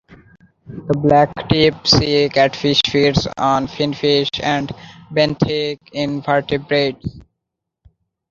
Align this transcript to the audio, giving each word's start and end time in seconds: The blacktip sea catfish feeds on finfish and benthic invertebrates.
The 0.65 0.93
blacktip 0.95 1.85
sea 1.85 2.27
catfish 2.27 2.81
feeds 2.87 3.27
on 3.37 3.67
finfish 3.67 4.29
and 4.41 4.69
benthic 5.13 5.77
invertebrates. 5.91 7.19